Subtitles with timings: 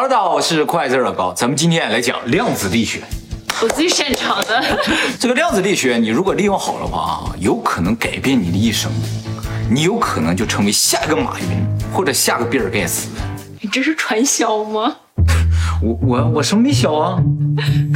[0.00, 3.02] Hello，大家好，我是快字老高，咱们今天来讲量子力学。
[3.60, 4.64] 我最擅长的。
[5.18, 8.92] 这个量子力学，你如果利用好的话啊，有可能改变你的一生，
[9.68, 13.08] 你有可能就成为下一个马云或者下个比尔盖茨。
[13.60, 14.94] 你这是传销吗？
[15.82, 17.18] 我我我什么没销啊？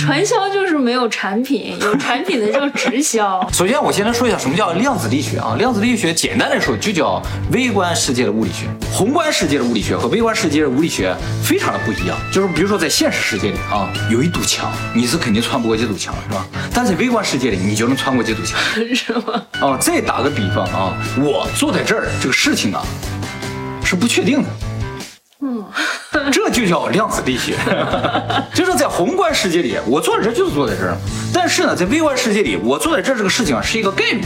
[0.02, 3.40] 传销就是没有产品，有 产品的叫直销。
[3.54, 5.54] 首先，我先来说一下什么叫量子力学啊？
[5.56, 8.66] 量子力学简单来说就叫微观世界的物理学。
[8.92, 12.18] 宏观世界的物理学和微观世界的物理学非常的不一样。
[12.32, 16.44] 就是比如说在现实世界里啊，有一堵墙，你是肯定穿不过这堵墙，是吧？
[16.74, 18.58] 但在微观世界里，你就能穿过这堵墙，
[18.92, 19.40] 是吗？
[19.60, 22.82] 哦，再打个比方啊，我坐在这儿，这个事情啊
[23.84, 24.48] 是不确定的。
[25.44, 25.64] 嗯，
[26.30, 27.56] 这就叫量子力学，
[28.54, 30.96] 就是在宏观世界里，我坐在这就是坐在这儿，
[31.32, 34.22] 但是呢，在微观世界里，我坐在这儿这个事情啊是一个概率，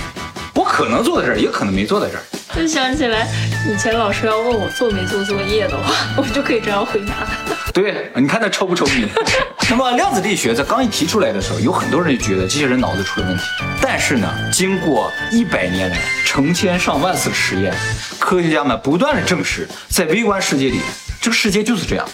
[0.54, 2.22] 我可能坐在这儿，也可能没坐在这儿。
[2.54, 3.26] 就想起来
[3.68, 7.14] 以前老师要问我做没做作业的话， 我就可以这样回答。
[7.72, 9.06] 对，你看他抽不抽你？
[9.68, 13.42] 那么量子力学在刚一提出来的时候，有很多人就觉得这些人脑子出了问题。
[13.82, 17.74] 但是呢，经过一百年来成千上万次的实验，
[18.18, 20.80] 科学家们不断的证实，在微观世界里。
[21.26, 22.08] 这个世界就是这样，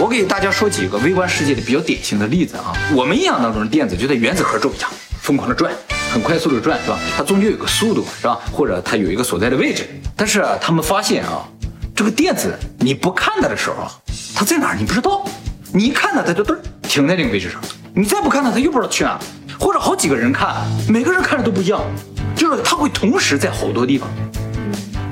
[0.00, 2.72] 我给大家说几个微观世界的比较典型的例子啊。
[2.92, 5.72] 我们印象当中的电子就在原子核周围样疯狂的转，
[6.12, 6.98] 很快速的转，是吧？
[7.16, 8.36] 它终究有个速度，是吧？
[8.50, 9.88] 或者它有一个所在的位置。
[10.16, 11.46] 但是他们发现啊，
[11.94, 13.88] 这个电子你不看它的时候，
[14.34, 15.24] 它在哪儿你不知道。
[15.72, 17.60] 你一看它，它就嘚停在那个位置上；
[17.94, 19.16] 你再不看它，它又不知道去哪。
[19.56, 21.80] 或者好几个人看，每个人看着都不一样，
[22.34, 24.08] 就是它会同时在好多地方。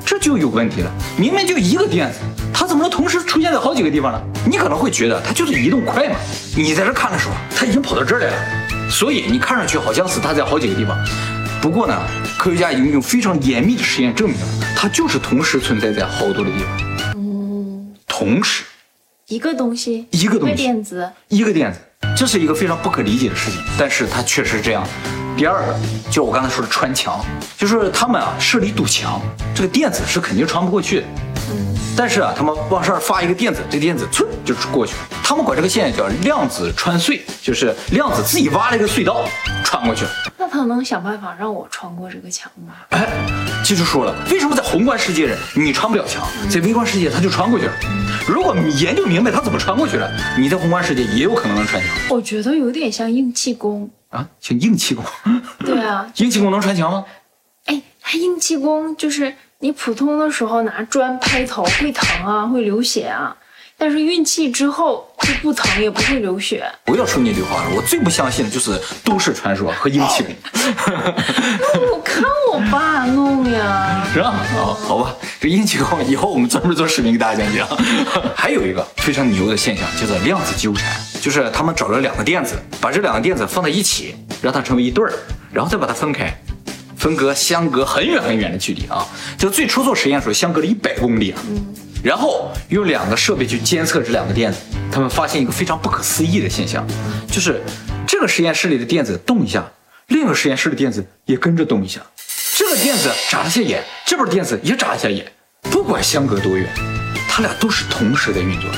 [0.05, 2.19] 这就有问题了，明明就一个电子，
[2.59, 4.19] 它怎么能同时出现在好几个地方呢？
[4.47, 6.17] 你可能会觉得它就是移动快嘛。
[6.57, 10.97] 你在这看的时候，它已经跑到这儿来了，所以你看上去好像是它在好几个地方。
[11.61, 11.95] 不过呢，
[12.39, 17.15] 科学家已经用非常严密的实验证明了，它就是同时存在在好多的地方。
[17.17, 18.65] 嗯，同时，
[19.29, 21.79] 一个东西，一个东西，电子，一个电子，
[22.17, 24.83] 这是一个非常不可理解的事情，但是它确实是这样。
[25.37, 27.23] 第二个就是我刚才说的穿墙，
[27.59, 29.21] 就是他们啊设立堵墙，
[29.55, 31.07] 这个电子是肯定穿不过去的。
[31.97, 34.99] 嗯，但是啊，他们往上发一个电子，这个电子嗖就过去了。
[35.25, 39.27] 他们管这个现象叫量子穿隧，就是量子自己挖了一个隧道
[39.65, 40.11] 穿过去了。
[40.39, 42.75] 那他能想办法让我穿过这个墙吗？
[42.91, 43.09] 哎，
[43.65, 47.73] 技术说了，为什么在宏观世界人你穿不了墙，在微观世界他就穿过去了？
[48.29, 51.91] 如果你研究明白他怎么穿过去了，你在宏观世界也有可能能穿墙。
[52.11, 53.89] 我觉得有点像硬气功。
[54.11, 55.05] 啊， 像硬气功，
[55.59, 57.05] 对啊，硬气功能穿墙吗？
[57.65, 63.35] 哎，他硬气功就是你普通的时候拿砖拍头会疼啊，会流血啊，
[63.79, 66.63] 但是运气之后就不疼也不会流血。
[66.85, 70.35] 不要说那句话了，我最不相信的就是都市传说和阴气那。
[71.91, 72.23] 我看
[72.53, 74.35] 我爸弄呀，是吧？
[74.59, 77.67] 哦，好吧，这阴气功以后我们专门做视频给大家讲讲。
[78.37, 80.93] 还有一个非常牛的现象叫做量子纠缠。
[81.19, 85.13] 就是他们找了两个电子，把这两个电子放在一起，让它成为一对儿，
[85.51, 86.33] 然后再把它分开，
[86.97, 89.07] 分隔相隔很远很远的距离啊！
[89.39, 91.41] 就最初做实验的时候相隔了一百公里啊。
[91.49, 91.67] 嗯。
[92.03, 94.59] 然后用两个设备去监测这两个电子，
[94.93, 96.87] 他们发现一个非常不可思议的现象，
[97.29, 97.61] 就是
[98.07, 99.65] 这个实验室里的电子动一下，
[100.09, 102.01] 另一个实验室的电子也跟着动一下。
[102.57, 105.27] 这个电子眨了下眼，这边电子也眨了下眼，
[105.63, 106.73] 不管相隔多远，
[107.29, 108.71] 它俩都是同时在运作。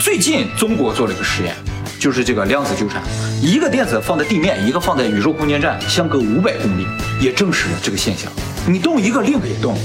[0.00, 1.54] 最近中国做了一个实验。
[2.02, 3.00] 就是这个量子纠缠，
[3.40, 6.84] 一个电子放在地面，一个放在宇宙空间站，相隔五百公里，
[7.20, 8.28] 也证实了这个现象。
[8.66, 9.78] 你动一个，另一个也动，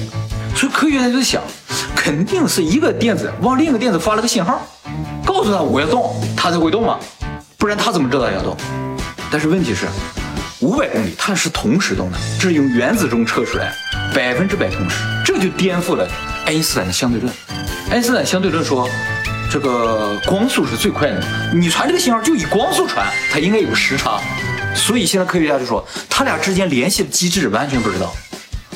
[0.56, 1.44] 所以科学家就在想，
[1.96, 4.66] 肯定是一个电子往另一个电子发了个信号，
[5.24, 6.98] 告诉他我要动，它才会动嘛，
[7.56, 8.58] 不然它怎么知道要动？
[9.30, 9.86] 但是问题是，
[10.60, 13.72] 五百公里它是同时动的，这是用原子钟测出来，
[14.16, 16.08] 百分之百同时，这就颠覆了
[16.48, 17.32] 爱因斯坦的相对论。
[17.92, 18.90] 爱因斯坦相对论说。
[19.50, 24.20] 这个光速是最快的，你传这个信号就以光速传，它应该有时差，
[24.76, 28.14] 所以现在科学家就说，他俩之间联系的机制完全不知道，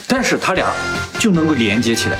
[0.07, 0.73] 但是他俩
[1.19, 2.17] 就能够连接起来，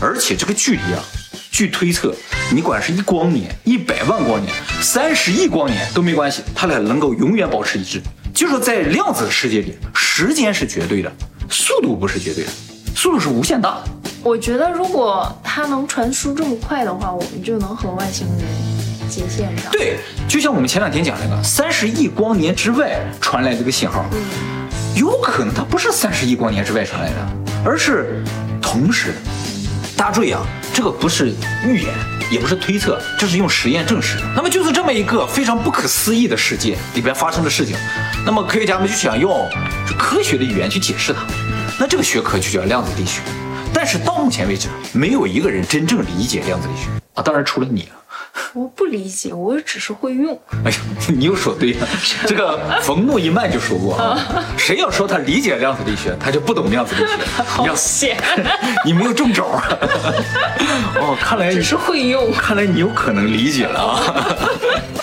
[0.00, 1.02] 而且这个距离啊，
[1.50, 2.14] 据推测，
[2.52, 8.00] 你管是一光年、一百万光年、三十亿光年都没关系，他俩能够永远保持一致。
[8.32, 11.12] 就说在量子世界里，时间是绝对的，
[11.50, 12.50] 速度不是绝对的，
[12.94, 13.84] 速度是无限大的。
[14.24, 19.70] 我觉得，如果它能传输这么快的话，我们就能和外星人接线上。
[19.70, 24.02] 对，就像我们前两天讲那个三十亿光年之外传来这个信号，
[24.96, 27.16] 有可能它不是三十亿光年之外传来的，
[27.66, 28.24] 而是
[28.62, 29.16] 同时的。
[29.94, 30.40] 大家注意啊，
[30.72, 31.92] 这个不是预言，
[32.30, 34.22] 也不是推测，这是用实验证实的。
[34.34, 37.76] 那么就是这么一个非常不可思议的世界里边发生的事情，
[38.24, 39.46] 那么科学家们就想用
[39.98, 41.20] 科学的语言去解释它，
[41.78, 43.20] 那这个学科就叫量子力学。
[43.74, 47.22] 但是到目前为止，没有一个人真正理解量子力学啊！
[47.22, 47.88] 当然除了你了。
[48.52, 50.40] 我不理解，我只是会用。
[50.64, 50.76] 哎呀，
[51.08, 51.86] 你又说对了。
[52.26, 54.18] 这个冯诺依曼就说过啊，
[54.56, 57.18] 谁要说他理解量子力学，他就不懂量子力学。
[57.60, 58.16] 你要险，
[58.84, 59.68] 你没有中招啊！
[60.96, 62.32] 哦，看来只是会用。
[62.32, 64.24] 看来你有可能理解了啊。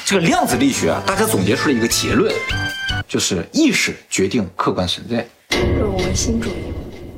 [0.04, 2.34] 这个量子力学啊，大家总结出了一个结论，
[3.08, 5.26] 就是意识决定客观存在。
[5.50, 6.71] 这是唯心主义。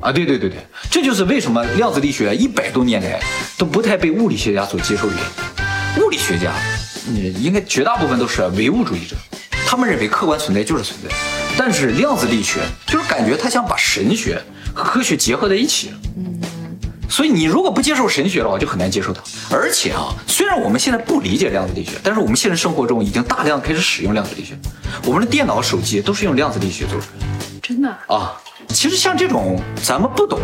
[0.04, 0.58] 啊，对对对对，
[0.92, 3.20] 这就是为什么量子力学一百多年来
[3.58, 6.04] 都不太被物理学家所接受的原因。
[6.04, 6.52] 物理学家，
[7.08, 9.16] 你应该绝大部分都是唯物主义者，
[9.66, 11.16] 他们认为客观存在就是存在。
[11.58, 14.42] 但是量子力学就是感觉他想把神学
[14.74, 15.94] 和科学结合在一起。
[16.18, 16.42] 嗯，
[17.08, 19.22] 所以你如果不接受神学的话，就很难接受它。
[19.50, 24.54] 而且啊，虽然我们现在不理解量子力学，但是我们现实生活中已经大量开始使用量子力学，
[25.06, 27.34] 我们的电脑、手机都是用量子力学做出来的。
[27.62, 28.34] 真的啊。
[28.74, 30.40] 其实像这种咱们不懂，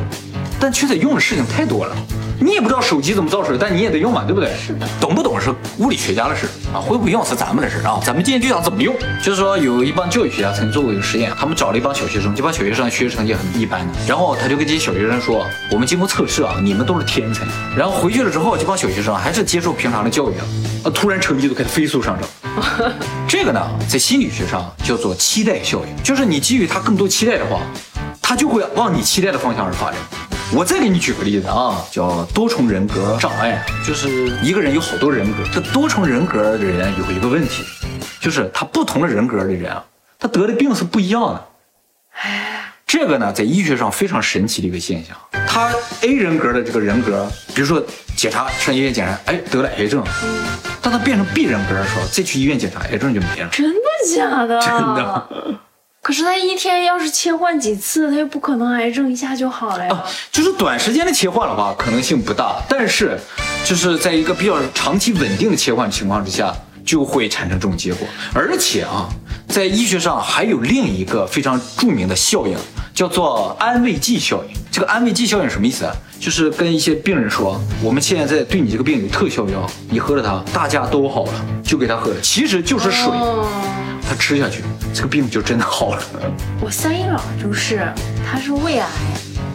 [0.59, 1.95] 但却得用的事情太多了。
[2.39, 4.49] 你也不知道手机怎么造出来，但你也得用嘛，对不对？
[4.55, 4.87] 是的。
[5.01, 7.99] 懂不懂是物理学家的事啊，会不会用是咱们的事啊。
[8.05, 8.95] 咱们今天就讲怎么用。
[9.21, 17.43] 就是说，有一帮教育学家曾经做过一个实验，他们找了一帮小学生，这帮小学生学习成绩很一般的，然后他就跟这些小学生说：“我们经过测试啊，你们都是天才。”
[17.75, 20.33] 然后回去了之后，这帮小学生还是接受平常的教育
[20.85, 22.29] 啊，突然成绩都开始飞速上涨。
[23.27, 23.59] 这个呢，
[23.89, 27.59] 在心理学上叫做期待效应，就是你给予他更多期待的话。
[28.29, 29.99] 他就会往你期待的方向而发展。
[30.53, 35.37] 我再给你举个例子啊，叫多重人格障碍，就是一个人有好多人格。
[35.51, 37.63] 这多重人格的人有一个问题，
[38.21, 39.83] 就是他不同的人格的人啊，
[40.19, 41.45] 他得的病是不一样的。
[42.21, 45.17] 哎，这个呢，在医学上非常神奇的一个现象。
[45.47, 45.71] 他
[46.01, 47.83] A 人格的这个人格，比如说
[48.15, 50.03] 检查上医院检查，哎，得了癌症。
[50.23, 50.45] 嗯。
[50.83, 53.49] 当他变成 B 人格的时候，再去医院检查，癌症就没了。
[53.51, 53.79] 真的
[54.15, 54.61] 假的？
[54.61, 55.29] 真的。
[56.01, 60.03] 可是他一天要是切换几次，他又不可能癌症一下就好了呀。
[60.31, 62.55] 就是短时间的切换的话，可能性不大。
[62.69, 63.19] 但是，
[63.65, 66.55] 就是在一个比较长期稳定的切换情况之下，
[66.85, 68.07] 就会产生这种结果。
[68.33, 69.09] 而且啊，
[69.49, 72.57] 在医学上还有另一个非常著名的效应，
[72.93, 74.55] 叫做安慰剂效应。
[74.71, 75.93] 这个安慰剂效应什么意思啊？
[76.19, 83.11] 就是跟一些病人说，我们现在对你这个病有特效药，你喝了它，大家都好了，就给他喝了，其实就是水。
[84.07, 84.63] 他吃下去，
[84.93, 86.03] 这个病就真的好了。
[86.59, 87.91] 我三姨姥就是，
[88.25, 88.87] 她是胃癌，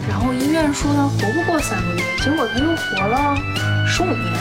[0.09, 3.35] 然后医院说她活不过三个月，结果她又活了
[3.87, 4.33] 十五年，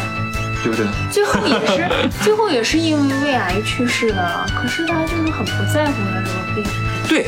[0.62, 0.86] 对不对？
[1.10, 4.46] 最后也是，最后也是因为胃癌去世的。
[4.54, 6.64] 可是她就是很不在乎她这个病。
[7.08, 7.26] 对，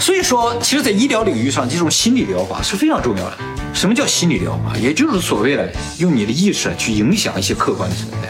[0.00, 3.38] 所以说，其实，在医疗领域上，这种心理疗法是非常重要的。
[3.72, 4.76] 什么叫心理疗法？
[4.76, 8.28] 也就是所谓的用你的意识去影响一些客观的存在。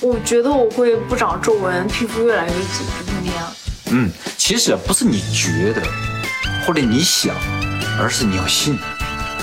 [0.00, 3.23] 我觉得我会不长皱纹，皮肤越来越紧，就会那样。
[3.96, 5.80] 嗯，其实不是你觉得，
[6.66, 7.32] 或者你想，
[7.96, 8.76] 而是你要信。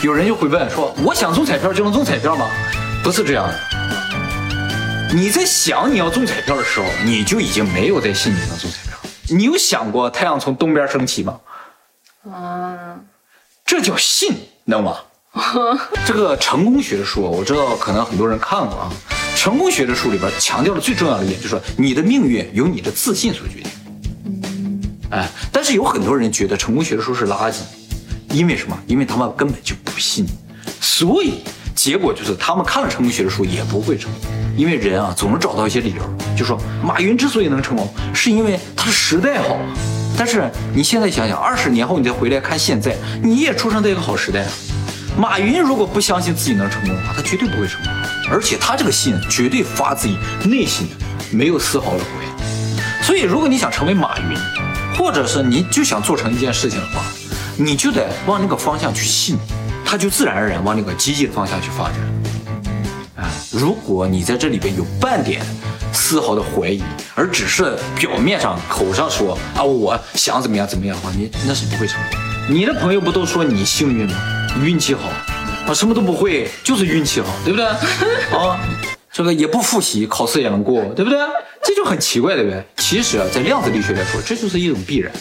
[0.02, 2.46] 有人就会问说：“我想中彩票就能中彩票吗？”
[3.02, 3.58] 不是这样的。
[5.16, 9.00] 你在想你要中彩票的时候，你就已经没有在信你能中彩票。
[9.30, 11.40] 你有想过太阳从东边升起吗？
[12.26, 13.06] 嗯，
[13.66, 14.98] 这叫信，能吗？
[16.06, 18.92] 这个成功学的书，我知道可能很多人看过啊。
[19.34, 23.71] 成功学的书里边强调的最重要的一点，就是说你的命运由你的自信所决定。
[25.12, 27.58] 哎，但是有很多人觉得成功学的书是垃圾，
[28.30, 28.78] 因为什么？
[28.88, 30.26] 因为他们根本就不信，
[30.80, 31.42] 所以
[31.76, 34.22] 结果就是他们看了成功学的书也不会成功。
[34.58, 39.58] 因为人啊，总能找到一些理由，就说马云之所以能成功，是因为他的时代好。
[40.18, 44.52] 但是你现在想想，二十年后你再回来看现在，你也出生在一个好时代啊。
[45.18, 47.92] 马云如果不相信自己能成功的话，他绝对不会成功。
[48.30, 50.16] 而且他这个信绝对发自于
[50.48, 50.96] 内心的，
[51.32, 52.32] 没有丝毫的胡言。
[53.02, 54.38] 所以，如果你想成为马云，
[54.98, 57.02] 或者是你就想做成一件事情的话，
[57.58, 59.38] 你就得往那个方向去信，
[59.86, 61.96] 他就自然而然往那个积极的方向去发展。
[63.16, 65.42] 啊，如果你在这里边有半点
[65.92, 66.82] 丝毫的怀疑，
[67.16, 72.20] 而只是表面上口上说啊我想怎么样怎么样的话，你那是不会成功。
[72.50, 74.16] 你的朋友不都说你幸运吗？
[74.64, 75.10] 运气好。
[75.68, 77.66] 啊，什么都不会，就是运气好，对不对？
[77.66, 78.60] 啊，
[79.14, 81.20] 这个也不复习，考试也能过，对不对？
[81.64, 82.64] 这就很奇怪，对不对？
[82.78, 85.12] 其实啊，在量子力学来说，这就是一种必然。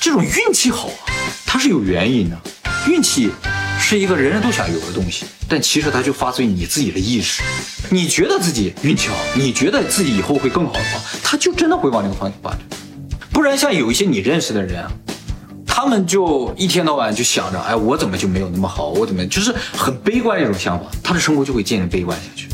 [0.00, 1.10] 这种运气好啊，
[1.44, 2.38] 它是有原因的。
[2.88, 3.30] 运气
[3.80, 7.42] 是一个人人都想有的东西，但其实它就发自于你自己的意识。
[7.90, 12.60] 你觉得自己运气好，你觉得自己以后会更好的话，它就真的会往那个方向发展。
[13.32, 14.90] 不然，像有一些你认识的人啊。
[15.66, 18.88] 他们就一天到晚就想着，哎，我怎么就没有那么好？
[18.90, 22.48] 我怎么就是很悲观的一种想法，他的生活就会渐渐悲观下去。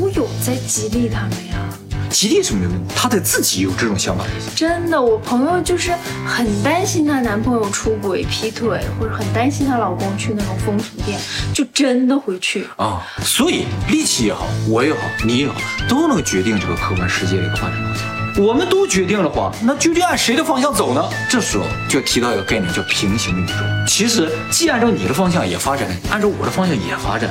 [0.00, 1.68] 我有在激励他们呀。
[2.08, 4.52] 激励是没有用，她得自己有这种想法才行。
[4.56, 5.92] 真的，我朋友就是
[6.26, 11.20] 很担心她男朋友出轨、劈腿，或者很担心她老公去那种风俗店，
[11.54, 12.66] 就真的会去。
[12.76, 15.54] 啊，所以力气也好，我也好，你也好，
[15.88, 18.19] 都能决定这个客观世界的一个发展方向。
[18.38, 21.02] 我们都决定的话，那究竟按谁的方向走呢？
[21.28, 23.54] 这时候就提到一个概念，叫平行宇宙。
[23.86, 27.30] 其实既按照你的方向也发展，按照我的方向也发展，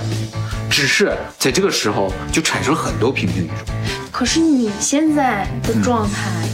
[0.69, 3.73] 只是在这个时候就产生了很多平行宇宙。
[4.11, 6.47] 可是你现在的状态，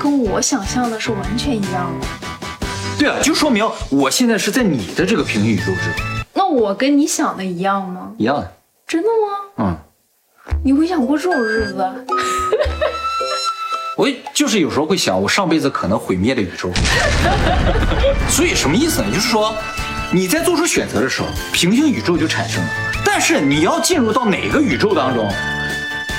[0.00, 2.06] 跟我想象的是完全一样的。
[2.98, 8.12] 对啊，就说明我现在是在你的这个平行宇宙之中，那我跟你想的一样吗？
[8.16, 8.52] 一样的。
[8.86, 9.66] 真的吗？
[9.66, 9.76] 嗯，
[10.64, 12.06] 你会想过这种日子？
[13.96, 16.72] 我就是有时候会想，我上辈子可能毁灭了宇宙。
[18.28, 19.08] 所以什么意思呢？
[19.12, 19.54] 就是说，
[20.10, 22.70] 你在做出选择的时候，平行宇宙就产生了。
[23.04, 25.30] 但是你要进入到哪个宇宙当中，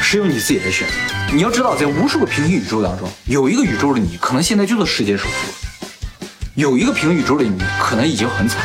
[0.03, 0.93] 是由你自己的选择。
[1.33, 5.87] 你要知道，在无数个平行宇宙当中，有一个宇宙的你可能现在就是世界首富，
[6.53, 8.61] 有一个平行宇宙的你可能已经很惨。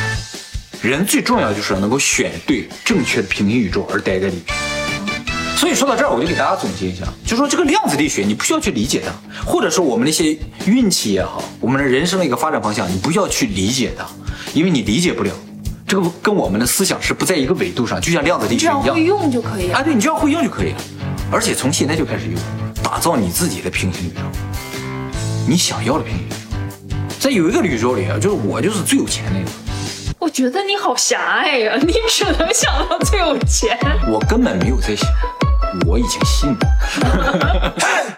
[0.83, 4.68] 人最重要就是能够选对正确的平行宇宙而待在里面。
[5.59, 9.11] 所以说到这儿，我就给大家总结一下，就说这个量子力学，你不需要去理解它，
[9.45, 14.05] 或者说我们那些运气也好，我们的人生的一个发展方向，你不需要去理解它，
[14.53, 15.33] 因为你理解不了，
[15.85, 19.17] 这个跟我们的思想是不在一个维度上，就像量子力只要会学一样。
[19.19, 19.77] 用就可以了。
[19.77, 20.77] 啊，对，你只要会用就可以了，
[21.29, 22.39] 而且从现在就开始用，
[22.81, 24.21] 打造你自己的平行宇宙，
[25.45, 26.35] 你想要的平行宇宙。
[27.19, 29.51] 在有一个宇宙里啊，就是我就是最有钱那个，
[30.19, 33.77] 我觉得你好狭隘呀、你只能想到最有钱。
[34.09, 35.05] 我根本没有在想，
[35.85, 37.75] 我已经信了。